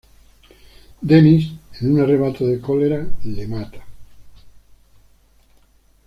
[1.03, 3.85] Dennis, en un arrebato de cólera, le mata.